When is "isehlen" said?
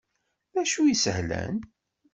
0.93-1.55